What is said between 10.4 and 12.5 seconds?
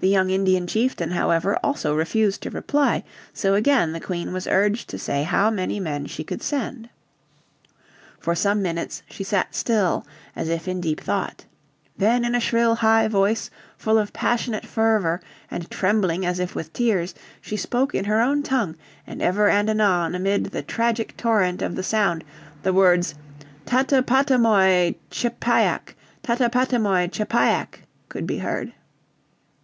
if in deep thought. Then in a